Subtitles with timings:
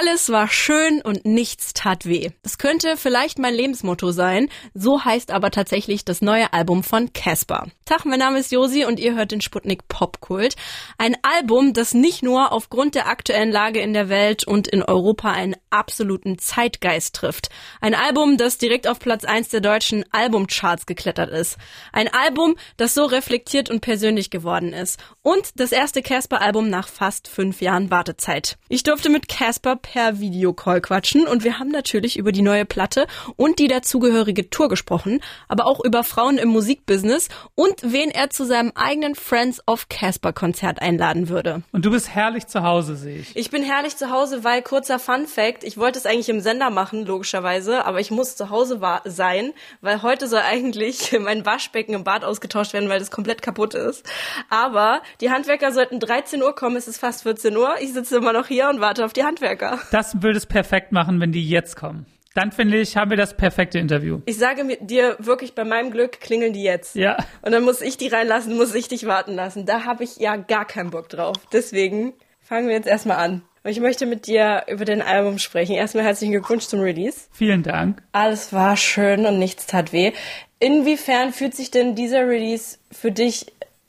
[0.00, 2.30] Alles war schön und nichts tat weh.
[2.44, 4.48] Das könnte vielleicht mein Lebensmotto sein.
[4.72, 7.66] So heißt aber tatsächlich das neue Album von Casper.
[7.84, 10.54] Tag, mein Name ist Josi und ihr hört den Sputnik Popkult.
[10.98, 15.32] Ein Album, das nicht nur aufgrund der aktuellen Lage in der Welt und in Europa
[15.32, 17.48] einen absoluten Zeitgeist trifft.
[17.80, 21.56] Ein Album, das direkt auf Platz 1 der deutschen Albumcharts geklettert ist.
[21.92, 25.00] Ein Album, das so reflektiert und persönlich geworden ist.
[25.22, 28.58] Und das erste Casper-Album nach fast fünf Jahren Wartezeit.
[28.68, 33.06] Ich durfte mit Casper per Videocall quatschen und wir haben natürlich über die neue Platte
[33.36, 38.44] und die dazugehörige Tour gesprochen, aber auch über Frauen im Musikbusiness und wen er zu
[38.44, 41.62] seinem eigenen Friends of Casper Konzert einladen würde.
[41.72, 43.34] Und du bist herrlich zu Hause, sehe ich.
[43.34, 46.68] Ich bin herrlich zu Hause, weil kurzer Fun Fact, ich wollte es eigentlich im Sender
[46.68, 52.04] machen, logischerweise, aber ich muss zu Hause sein, weil heute soll eigentlich mein Waschbecken im
[52.04, 54.04] Bad ausgetauscht werden, weil das komplett kaputt ist.
[54.50, 57.76] Aber die Handwerker sollten 13 Uhr kommen, es ist fast 14 Uhr.
[57.80, 59.77] Ich sitze immer noch hier und warte auf die Handwerker.
[59.90, 62.06] Das würde es perfekt machen, wenn die jetzt kommen.
[62.34, 64.20] Dann finde ich, haben wir das perfekte Interview.
[64.26, 66.94] Ich sage mir, dir wirklich, bei meinem Glück klingeln die jetzt.
[66.94, 67.16] Ja.
[67.42, 69.66] Und dann muss ich die reinlassen, muss ich dich warten lassen.
[69.66, 71.34] Da habe ich ja gar keinen Bock drauf.
[71.52, 73.42] Deswegen fangen wir jetzt erstmal an.
[73.64, 75.74] Und ich möchte mit dir über dein Album sprechen.
[75.74, 77.26] Erstmal herzlichen Glückwunsch zum Release.
[77.32, 78.02] Vielen Dank.
[78.12, 80.12] Alles war schön und nichts tat weh.
[80.60, 83.46] Inwiefern fühlt sich denn dieser Release für dich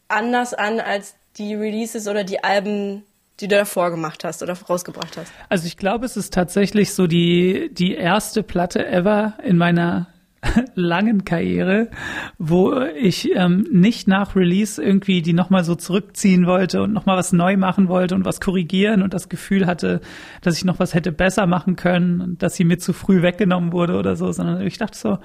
[0.08, 3.06] anders an als die Releases oder die Alben
[3.40, 5.32] die du davor gemacht hast oder rausgebracht hast?
[5.48, 10.08] Also ich glaube, es ist tatsächlich so die, die erste Platte ever in meiner
[10.76, 11.90] langen Karriere,
[12.38, 17.34] wo ich ähm, nicht nach Release irgendwie die nochmal so zurückziehen wollte und nochmal was
[17.34, 20.02] neu machen wollte und was korrigieren und das Gefühl hatte,
[20.42, 23.74] dass ich noch was hätte besser machen können und dass sie mir zu früh weggenommen
[23.74, 25.18] wurde oder so, sondern ich dachte so,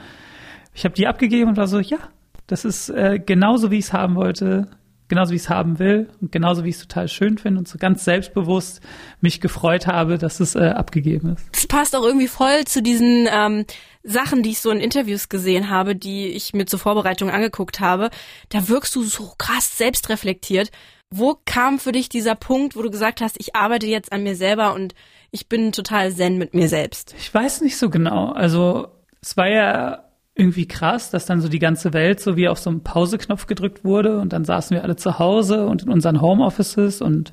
[0.73, 1.99] ich habe die abgegeben und war so, ja,
[2.47, 4.69] das ist äh, genauso, wie ich es haben wollte
[5.09, 7.69] genauso wie ich es haben will und genauso wie ich es total schön finde und
[7.69, 8.81] so ganz selbstbewusst
[9.21, 11.45] mich gefreut habe, dass es äh, abgegeben ist.
[11.53, 13.65] Das passt auch irgendwie voll zu diesen ähm,
[14.03, 18.11] Sachen, die ich so in Interviews gesehen habe, die ich mir zur Vorbereitung angeguckt habe.
[18.49, 20.71] Da wirkst du so krass selbstreflektiert.
[21.11, 24.37] Wo kam für dich dieser Punkt, wo du gesagt hast, ich arbeite jetzt an mir
[24.37, 24.95] selber und
[25.31, 27.15] ich bin total zen mit mir selbst?
[27.19, 28.33] Ich weiß nicht so genau.
[28.33, 28.89] Also
[29.21, 32.71] es war ja irgendwie krass, dass dann so die ganze Welt so wie auf so
[32.71, 37.01] einen Pauseknopf gedrückt wurde und dann saßen wir alle zu Hause und in unseren Homeoffices
[37.01, 37.33] und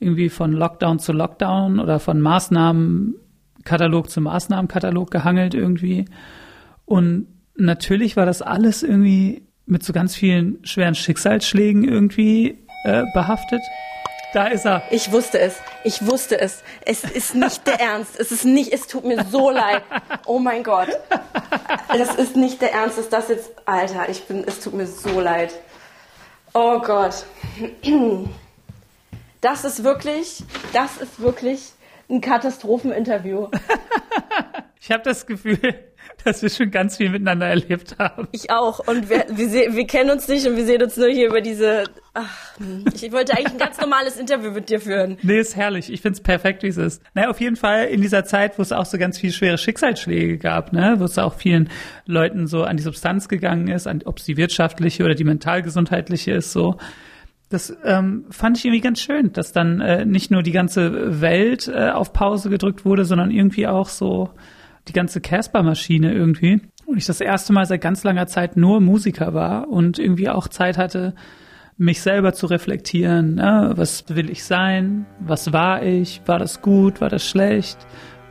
[0.00, 6.06] irgendwie von Lockdown zu Lockdown oder von Maßnahmenkatalog zu Maßnahmenkatalog gehangelt irgendwie.
[6.84, 13.60] Und natürlich war das alles irgendwie mit so ganz vielen schweren Schicksalsschlägen irgendwie äh, behaftet.
[14.32, 14.82] Da ist er.
[14.90, 15.60] Ich wusste es.
[15.84, 16.64] Ich wusste es.
[16.86, 18.18] Es ist nicht der Ernst.
[18.18, 19.82] Es ist nicht, es tut mir so leid.
[20.26, 20.88] Oh mein Gott.
[21.88, 22.98] Das ist nicht der Ernst.
[22.98, 25.52] Ist das jetzt, Alter, ich bin, es tut mir so leid.
[26.54, 27.24] Oh Gott.
[29.40, 31.72] Das ist wirklich, das ist wirklich
[32.08, 33.48] ein Katastropheninterview.
[34.80, 35.58] ich habe das Gefühl,
[36.24, 38.28] dass wir schon ganz viel miteinander erlebt haben.
[38.32, 38.78] Ich auch.
[38.86, 41.84] Und wir, wir, wir kennen uns nicht und wir sehen uns nur hier über diese.
[42.14, 42.58] Ach,
[42.94, 45.16] ich wollte eigentlich ein ganz normales Interview mit dir führen.
[45.22, 45.90] Nee, ist herrlich.
[45.90, 47.02] Ich find's perfekt, wie es ist.
[47.14, 50.36] Naja, auf jeden Fall in dieser Zeit, wo es auch so ganz viele schwere Schicksalsschläge
[50.36, 51.70] gab, ne, wo es auch vielen
[52.04, 56.52] Leuten so an die Substanz gegangen ist, ob es die wirtschaftliche oder die mentalgesundheitliche ist,
[56.52, 56.76] so.
[57.48, 61.68] Das ähm, fand ich irgendwie ganz schön, dass dann äh, nicht nur die ganze Welt
[61.68, 64.30] äh, auf Pause gedrückt wurde, sondern irgendwie auch so
[64.88, 66.60] die ganze Casper-Maschine irgendwie.
[66.86, 70.48] Und ich das erste Mal seit ganz langer Zeit nur Musiker war und irgendwie auch
[70.48, 71.14] Zeit hatte,
[71.76, 73.36] mich selber zu reflektieren.
[73.36, 73.72] Ne?
[73.76, 75.06] Was will ich sein?
[75.20, 76.22] Was war ich?
[76.26, 77.00] War das gut?
[77.00, 77.78] War das schlecht?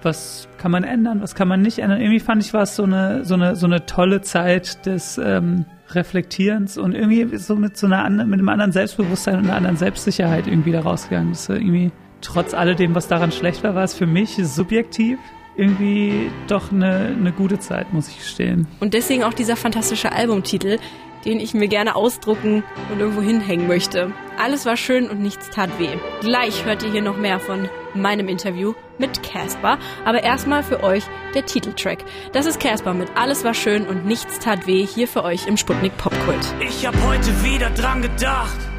[0.03, 1.21] Was kann man ändern?
[1.21, 2.01] Was kann man nicht ändern?
[2.01, 5.65] Irgendwie fand ich, war es so eine, so eine, so eine tolle Zeit des ähm,
[5.89, 10.47] Reflektierens und irgendwie so mit so einer mit einem anderen Selbstbewusstsein und einer anderen Selbstsicherheit
[10.47, 11.31] irgendwie da rausgegangen.
[11.31, 11.91] Das irgendwie
[12.21, 15.19] trotz alledem, was daran schlecht war, war es für mich subjektiv
[15.55, 18.67] irgendwie doch eine, eine gute Zeit, muss ich gestehen.
[18.79, 20.77] Und deswegen auch dieser fantastische Albumtitel,
[21.25, 24.11] den ich mir gerne ausdrucken und irgendwo hinhängen möchte.
[24.37, 25.97] Alles war schön und nichts tat weh.
[26.21, 31.03] Gleich hört ihr hier noch mehr von meinem Interview mit Casper, aber erstmal für euch
[31.35, 31.99] der Titeltrack.
[32.31, 35.57] Das ist Casper mit Alles war schön und nichts tat weh hier für euch im
[35.57, 36.55] Sputnik Popkult.
[36.59, 38.70] Ich hab heute wieder dran gedacht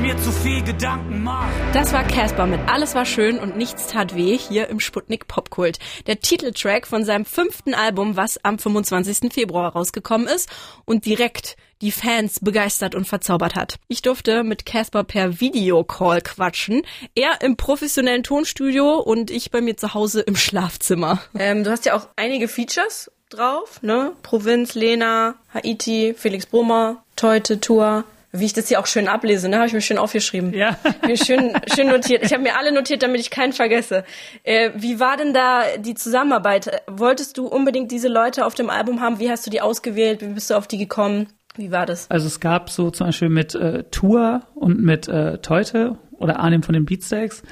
[0.00, 1.50] mir zu viel Gedanken mache.
[1.74, 5.78] Das war Casper mit Alles war schön und nichts tat weh hier im Sputnik Popkult.
[6.06, 9.30] Der Titeltrack von seinem fünften Album, was am 25.
[9.32, 10.48] Februar rausgekommen ist
[10.86, 13.76] und direkt die Fans begeistert und verzaubert hat.
[13.88, 16.82] Ich durfte mit Casper per Videocall quatschen.
[17.14, 21.20] Er im professionellen Tonstudio und ich bei mir zu Hause im Schlafzimmer.
[21.38, 24.12] Ähm, du hast ja auch einige Features drauf, ne?
[24.22, 28.04] Provinz, Lena, Haiti, Felix Brummer, Teute, Tour.
[28.32, 30.54] Wie ich das hier auch schön ablese, ne, habe ich mir schön aufgeschrieben.
[30.54, 30.76] Ja.
[31.06, 32.24] Mir schön, schön notiert.
[32.24, 34.04] Ich habe mir alle notiert, damit ich keinen vergesse.
[34.44, 36.82] Äh, wie war denn da die Zusammenarbeit?
[36.86, 39.18] Wolltest du unbedingt diese Leute auf dem Album haben?
[39.18, 40.20] Wie hast du die ausgewählt?
[40.22, 41.26] Wie bist du auf die gekommen?
[41.56, 42.08] Wie war das?
[42.10, 46.62] Also es gab so zum Beispiel mit äh, Tour und mit äh, Teute oder Arnim
[46.62, 47.42] von den Beatsteaks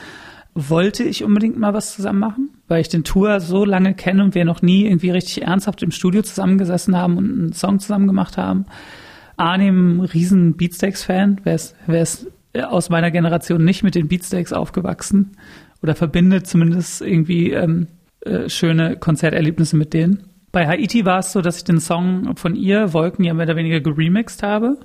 [0.54, 4.34] wollte ich unbedingt mal was zusammen machen, weil ich den Tour so lange kenne und
[4.34, 8.36] wir noch nie irgendwie richtig ernsthaft im Studio zusammengesessen haben und einen Song zusammen gemacht
[8.36, 8.66] haben.
[9.38, 15.36] Arnim, riesen Beatsteaks-Fan, wer ist, wer ist aus meiner Generation nicht mit den Beatsteaks aufgewachsen
[15.82, 17.88] oder verbindet zumindest irgendwie ähm,
[18.20, 20.24] äh, schöne Konzerterlebnisse mit denen.
[20.50, 23.56] Bei Haiti war es so, dass ich den Song von ihr, Wolken, ja mehr oder
[23.56, 24.78] weniger geremixed habe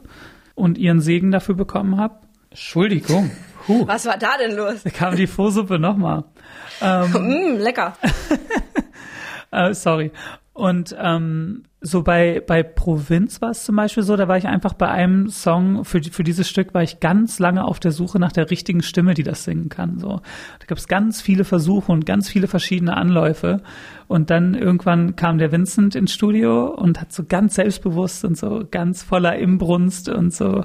[0.56, 2.16] und ihren Segen dafür bekommen habe.
[2.50, 3.32] Entschuldigung.
[3.68, 3.88] Huh.
[3.88, 4.84] Was war da denn los?
[4.84, 6.26] Da kam die Vorsuppe nochmal.
[6.82, 7.12] Ähm,
[7.56, 7.98] mm, lecker.
[9.52, 10.12] äh, sorry.
[10.54, 14.74] Und ähm, so bei, bei Provinz war es zum Beispiel so, da war ich einfach
[14.74, 18.32] bei einem Song, für, für dieses Stück war ich ganz lange auf der Suche nach
[18.32, 20.00] der richtigen Stimme, die das singen kann.
[20.00, 20.22] So.
[20.60, 23.62] Da gab es ganz viele Versuche und ganz viele verschiedene Anläufe.
[24.08, 28.64] Und dann irgendwann kam der Vincent ins Studio und hat so ganz selbstbewusst und so
[28.72, 30.64] ganz voller Imbrunst und so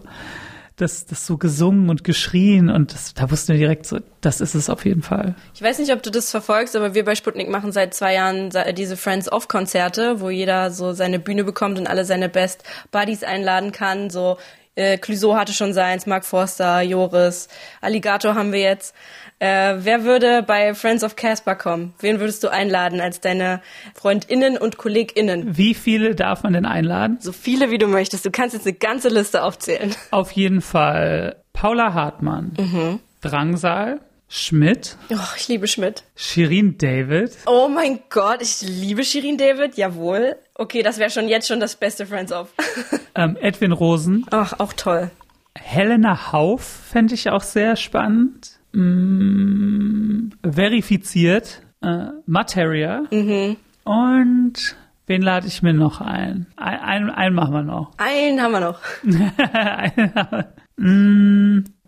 [0.79, 4.55] das, das so gesungen und geschrien und das, da wussten wir direkt so, das ist
[4.55, 5.35] es auf jeden Fall.
[5.55, 8.51] Ich weiß nicht, ob du das verfolgst, aber wir bei Sputnik machen seit zwei Jahren
[8.77, 13.25] diese Friends of Konzerte, wo jeder so seine Bühne bekommt und alle seine Best Buddies
[13.25, 14.11] einladen kann.
[14.11, 14.39] So
[14.79, 17.49] äh, Clouseau hatte schon seins, Mark Forster, Joris,
[17.81, 18.95] Alligator haben wir jetzt.
[19.41, 21.95] Äh, wer würde bei Friends of Casper kommen?
[22.01, 23.61] Wen würdest du einladen als deine
[23.95, 25.57] FreundInnen und KollegInnen?
[25.57, 27.19] Wie viele darf man denn einladen?
[27.21, 28.25] So viele wie du möchtest.
[28.25, 29.95] Du kannst jetzt eine ganze Liste aufzählen.
[30.11, 33.01] Auf jeden Fall Paula Hartmann, mhm.
[33.21, 34.97] Drangsal, Schmidt.
[35.11, 36.05] Oh, ich liebe Schmidt.
[36.15, 37.37] Shirin David.
[37.47, 40.37] Oh mein Gott, ich liebe Shirin David, jawohl.
[40.55, 42.53] Okay, das wäre schon jetzt schon das beste Friends of.
[43.15, 44.27] ähm, Edwin Rosen.
[44.31, 45.11] Ach, auch toll.
[45.55, 53.05] Helena Hauf fände ich auch sehr spannend mm, verifiziert äh, Materia.
[53.11, 53.57] Mhm.
[53.85, 54.77] Und
[55.07, 56.47] wen lade ich mir noch ein?
[56.57, 57.93] Ein, ein, einen machen wir noch.
[57.97, 58.81] Einen haben wir noch.
[59.53, 60.53] einen haben wir.
[60.77, 61.38] Mm,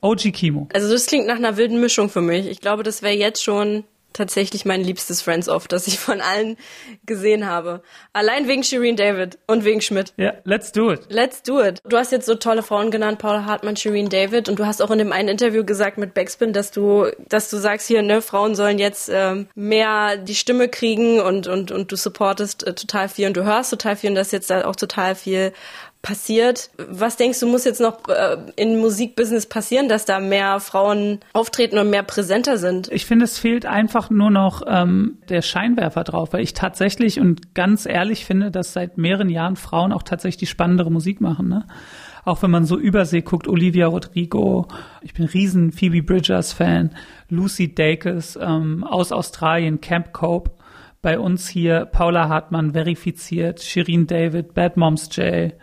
[0.00, 0.68] OG Kimo.
[0.72, 2.46] Also das klingt nach einer wilden Mischung für mich.
[2.46, 6.56] Ich glaube, das wäre jetzt schon tatsächlich mein liebstes Friends-Off, das ich von allen
[7.06, 7.82] gesehen habe.
[8.12, 10.12] Allein wegen Shireen David und wegen Schmidt.
[10.16, 11.06] Ja, yeah, let's do it.
[11.08, 11.80] Let's do it.
[11.84, 14.90] Du hast jetzt so tolle Frauen genannt, Paula Hartmann, Shireen David und du hast auch
[14.90, 18.54] in dem einen Interview gesagt mit Backspin, dass du, dass du sagst hier, ne, Frauen
[18.54, 23.28] sollen jetzt ähm, mehr die Stimme kriegen und, und, und du supportest äh, total viel
[23.28, 25.52] und du hörst total viel und das jetzt auch total viel
[26.02, 26.70] passiert.
[26.78, 31.78] Was denkst du, muss jetzt noch äh, in Musikbusiness passieren, dass da mehr Frauen auftreten
[31.78, 32.88] und mehr präsenter sind?
[32.90, 37.54] Ich finde, es fehlt einfach nur noch ähm, der Scheinwerfer drauf, weil ich tatsächlich und
[37.54, 41.48] ganz ehrlich finde, dass seit mehreren Jahren Frauen auch tatsächlich spannendere Musik machen.
[41.48, 41.66] Ne?
[42.24, 44.68] Auch wenn man so Übersee guckt, Olivia Rodrigo,
[45.02, 46.90] ich bin riesen Phoebe Bridgers Fan,
[47.28, 50.52] Lucy Dacus ähm, aus Australien, Camp Cope.
[51.02, 55.54] Bei uns hier Paula Hartmann verifiziert, Shirin David, Bad Moms J,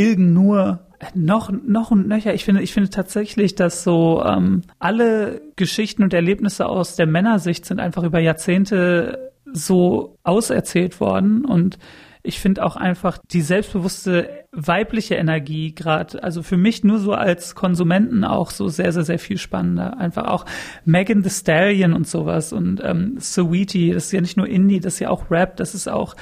[0.00, 0.80] Ilgen nur
[1.14, 2.34] noch noch und nöcher.
[2.34, 7.64] Ich finde, ich finde tatsächlich, dass so ähm, alle Geschichten und Erlebnisse aus der Männersicht
[7.64, 11.78] sind einfach über Jahrzehnte so auserzählt worden und
[12.22, 17.54] ich finde auch einfach die selbstbewusste weibliche Energie gerade, also für mich nur so als
[17.54, 19.98] Konsumenten auch so sehr, sehr, sehr viel spannender.
[19.98, 20.44] Einfach auch
[20.84, 24.94] Megan the Stallion und sowas und ähm, Sweetie, das ist ja nicht nur Indie, das
[24.94, 26.14] ist ja auch Rap, das ist auch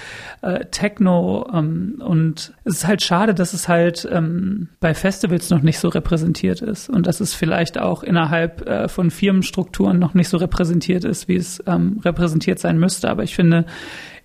[0.42, 5.62] äh, Techno ähm, und es ist halt schade, dass es halt ähm, bei Festivals noch
[5.62, 10.28] nicht so repräsentiert ist und dass es vielleicht auch innerhalb äh, von Firmenstrukturen noch nicht
[10.28, 13.08] so repräsentiert ist, wie es ähm, repräsentiert sein müsste.
[13.08, 13.64] Aber ich finde,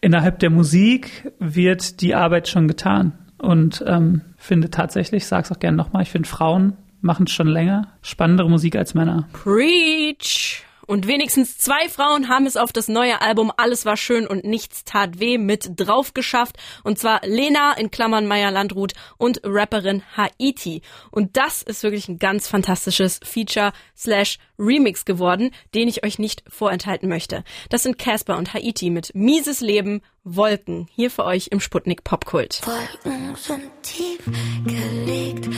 [0.02, 3.14] innerhalb der Musik wird die Arbeit schon getan.
[3.38, 8.50] Und ähm, finde tatsächlich, sag's auch gerne nochmal, ich finde Frauen machen schon länger spannendere
[8.50, 9.28] Musik als Männer.
[9.32, 10.64] Preach!
[10.88, 14.84] Und wenigstens zwei Frauen haben es auf das neue Album Alles war schön und nichts
[14.84, 16.58] tat weh mit drauf geschafft.
[16.84, 20.82] Und zwar Lena in Klammern Meier Landrut und Rapperin Haiti.
[21.12, 26.44] Und das ist wirklich ein ganz fantastisches Feature slash Remix geworden, den ich euch nicht
[26.48, 27.44] vorenthalten möchte.
[27.70, 30.88] Das sind Casper und Haiti mit Mieses Leben, Wolken.
[30.96, 32.62] Hier für euch im Sputnik Popkult.
[32.66, 34.20] Wolken sind tief
[34.66, 35.50] gelegt.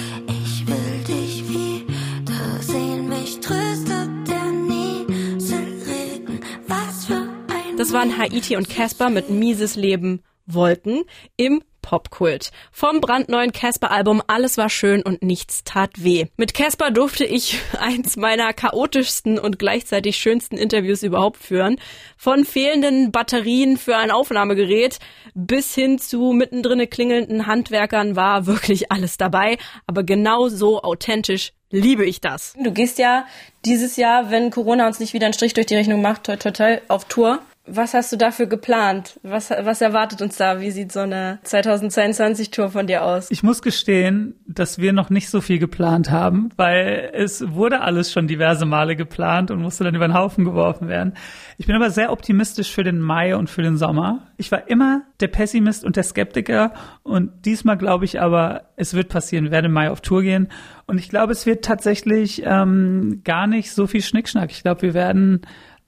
[7.86, 11.04] Das waren Haiti und Casper mit Mieses Leben Wolken
[11.38, 12.50] im Popkult.
[12.72, 16.26] Vom brandneuen Casper-Album Alles war schön und nichts tat weh.
[16.36, 21.76] Mit Casper durfte ich eins meiner chaotischsten und gleichzeitig schönsten Interviews überhaupt führen.
[22.18, 24.98] Von fehlenden Batterien für ein Aufnahmegerät
[25.36, 32.04] bis hin zu mittendrin klingelnden Handwerkern war wirklich alles dabei, aber genau so authentisch liebe
[32.04, 32.56] ich das.
[32.60, 33.28] Du gehst ja
[33.64, 36.50] dieses Jahr, wenn Corona uns nicht wieder einen Strich durch die Rechnung macht, toi toi
[36.50, 37.44] toi, auf Tour.
[37.68, 39.20] Was hast du dafür geplant?
[39.24, 40.62] Was, was erwartet uns da?
[40.62, 43.32] Wie sieht so eine 2022-Tour von dir aus?
[43.32, 48.12] Ich muss gestehen, dass wir noch nicht so viel geplant haben, weil es wurde alles
[48.12, 51.14] schon diverse Male geplant und musste dann über den Haufen geworfen werden.
[51.58, 54.28] Ich bin aber sehr optimistisch für den Mai und für den Sommer.
[54.38, 59.10] Ich war immer der Pessimist und der Skeptiker und diesmal glaube ich aber, es wird
[59.10, 59.46] passieren.
[59.46, 60.50] Wir werden im Mai auf Tour gehen
[60.86, 64.52] und ich glaube, es wird tatsächlich ähm, gar nicht so viel Schnickschnack.
[64.52, 65.42] Ich glaube, wir werden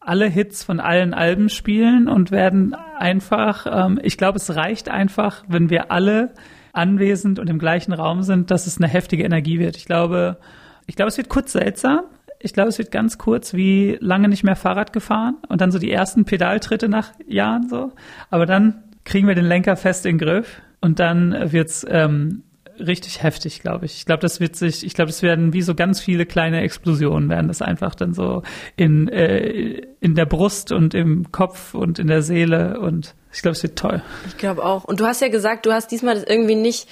[0.07, 5.43] alle Hits von allen Alben spielen und werden einfach, ähm, ich glaube, es reicht einfach,
[5.49, 6.33] wenn wir alle
[6.71, 9.75] anwesend und im gleichen Raum sind, dass es eine heftige Energie wird.
[9.75, 10.37] Ich glaube,
[10.85, 12.01] ich glaube, es wird kurz seltsam.
[12.39, 15.79] Ich glaube, es wird ganz kurz wie lange nicht mehr Fahrrad gefahren und dann so
[15.79, 17.91] die ersten Pedaltritte nach Jahren so.
[18.29, 22.43] Aber dann kriegen wir den Lenker fest in den Griff und dann wird's ähm,
[22.79, 23.98] richtig heftig, glaube ich.
[23.98, 27.29] Ich glaube, das wird sich, ich glaube, es werden wie so ganz viele kleine Explosionen
[27.29, 28.43] werden das einfach dann so
[28.75, 33.55] in, äh, in der Brust und im Kopf und in der Seele und ich glaube,
[33.55, 34.01] es wird toll.
[34.27, 34.84] Ich glaube auch.
[34.84, 36.88] Und du hast ja gesagt, du hast diesmal das irgendwie nicht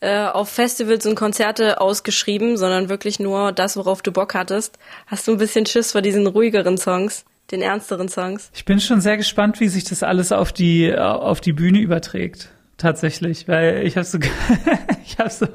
[0.00, 4.78] äh, auf Festivals und Konzerte ausgeschrieben, sondern wirklich nur das, worauf du Bock hattest.
[5.06, 7.24] Hast du ein bisschen Schiss vor diesen ruhigeren Songs?
[7.52, 8.50] den ernsteren Songs.
[8.54, 12.50] Ich bin schon sehr gespannt, wie sich das alles auf die auf die Bühne überträgt
[12.76, 14.18] tatsächlich, weil ich habe so,
[15.04, 15.46] ich habe so,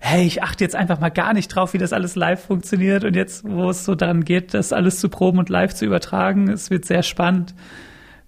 [0.00, 3.16] hey, ich achte jetzt einfach mal gar nicht drauf, wie das alles live funktioniert und
[3.16, 6.70] jetzt, wo es so daran geht, das alles zu proben und live zu übertragen, es
[6.70, 7.54] wird sehr spannend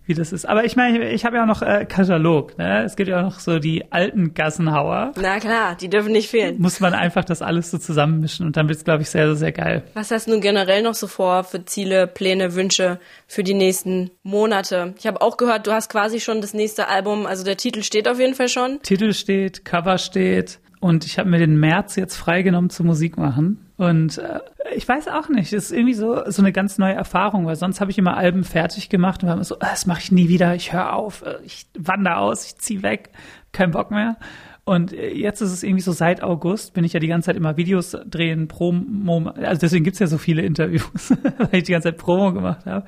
[0.06, 0.46] wie das ist.
[0.46, 2.56] Aber ich meine, ich habe ja auch noch äh, Katalog.
[2.58, 2.84] Ne?
[2.84, 5.12] Es gibt ja auch noch so die alten Gassenhauer.
[5.20, 6.56] Na klar, die dürfen nicht fehlen.
[6.58, 9.82] Muss man einfach das alles so zusammenmischen und dann wird's, glaube ich, sehr, sehr geil.
[9.94, 14.94] Was hast du generell noch so vor für Ziele, Pläne, Wünsche für die nächsten Monate?
[14.98, 18.08] Ich habe auch gehört, du hast quasi schon das nächste Album, also der Titel steht
[18.08, 18.80] auf jeden Fall schon.
[18.82, 23.65] Titel steht, Cover steht und ich habe mir den März jetzt freigenommen zu Musik machen.
[23.76, 24.40] Und äh,
[24.74, 27.80] ich weiß auch nicht, es ist irgendwie so so eine ganz neue Erfahrung, weil sonst
[27.80, 30.28] habe ich immer Alben fertig gemacht und war immer so, ah, das mache ich nie
[30.28, 33.10] wieder, ich höre auf, ich wandere aus, ich zieh weg,
[33.52, 34.16] kein Bock mehr.
[34.64, 37.36] Und äh, jetzt ist es irgendwie so seit August, bin ich ja die ganze Zeit
[37.36, 41.90] immer Videos drehen, Promo, also deswegen gibt's ja so viele Interviews, weil ich die ganze
[41.90, 42.86] Zeit Promo gemacht habe.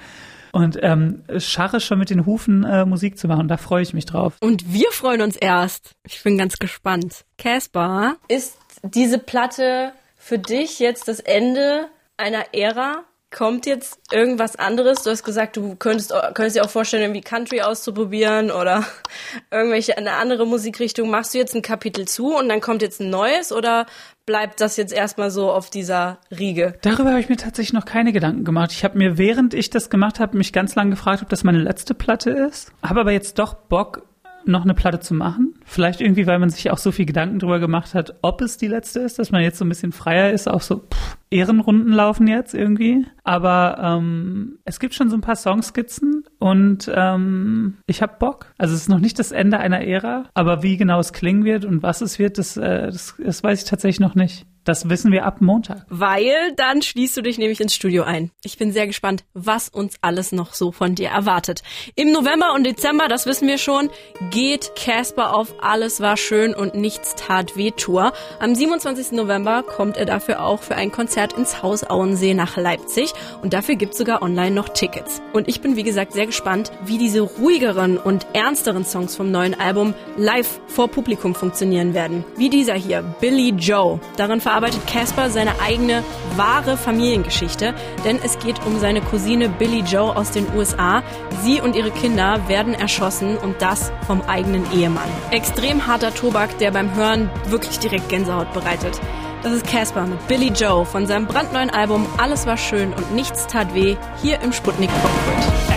[0.50, 3.48] Und ähm, scharre schon mit den Hufen äh, Musik zu machen.
[3.48, 4.34] Da freue ich mich drauf.
[4.40, 5.92] Und wir freuen uns erst.
[6.06, 7.26] Ich bin ganz gespannt.
[7.36, 13.04] Casper, ist diese Platte für dich jetzt das Ende einer Ära?
[13.30, 15.02] Kommt jetzt irgendwas anderes?
[15.02, 18.86] Du hast gesagt, du könntest, könntest dir auch vorstellen, irgendwie Country auszuprobieren oder
[19.50, 21.10] irgendwelche eine andere Musikrichtung.
[21.10, 23.84] Machst du jetzt ein Kapitel zu und dann kommt jetzt ein neues oder
[24.24, 26.74] bleibt das jetzt erstmal so auf dieser Riege?
[26.80, 28.72] Darüber habe ich mir tatsächlich noch keine Gedanken gemacht.
[28.72, 31.58] Ich habe mir, während ich das gemacht habe, mich ganz lange gefragt, ob das meine
[31.58, 32.72] letzte Platte ist.
[32.82, 34.06] Habe aber jetzt doch Bock,
[34.48, 35.54] noch eine Platte zu machen.
[35.64, 38.66] Vielleicht irgendwie, weil man sich auch so viel Gedanken drüber gemacht hat, ob es die
[38.66, 42.26] letzte ist, dass man jetzt so ein bisschen freier ist, auch so pff, Ehrenrunden laufen
[42.26, 43.06] jetzt irgendwie.
[43.24, 48.52] Aber ähm, es gibt schon so ein paar Songskizzen und ähm, ich habe Bock.
[48.58, 51.64] Also es ist noch nicht das Ende einer Ära, aber wie genau es klingen wird
[51.64, 54.46] und was es wird, das, äh, das, das weiß ich tatsächlich noch nicht.
[54.68, 55.86] Das wissen wir ab Montag.
[55.88, 58.32] Weil dann schließt du dich nämlich ins Studio ein.
[58.44, 61.62] Ich bin sehr gespannt, was uns alles noch so von dir erwartet.
[61.94, 63.88] Im November und Dezember, das wissen wir schon,
[64.30, 68.12] geht Casper auf Alles war schön und nichts tat weh Tour.
[68.40, 69.12] Am 27.
[69.12, 73.76] November kommt er dafür auch für ein Konzert ins Haus Auensee nach Leipzig und dafür
[73.76, 75.22] gibt's sogar online noch Tickets.
[75.32, 79.58] Und ich bin wie gesagt sehr gespannt, wie diese ruhigeren und ernsteren Songs vom neuen
[79.58, 82.24] Album live vor Publikum funktionieren werden.
[82.36, 83.98] Wie dieser hier, Billy Joe.
[84.16, 86.04] Darin verarbeitet Casper seine eigene
[86.36, 91.02] wahre Familiengeschichte, denn es geht um seine Cousine Billy Joe aus den USA.
[91.42, 95.08] Sie und ihre Kinder werden erschossen und das vom eigenen Ehemann.
[95.30, 99.00] Extrem harter Tobak, der beim Hören wirklich direkt Gänsehaut bereitet.
[99.42, 103.46] Das ist Casper mit Billy Joe von seinem brandneuen Album Alles war schön und nichts
[103.46, 105.67] tat weh hier im Sputnik Popkult.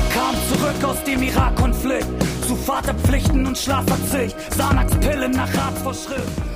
[0.52, 2.08] Zurück aus dem Irak-Konflikt
[2.46, 6.51] zu Vaterpflichten und Schlafverzicht, Xanax-Pillen nach Ratvorschrift.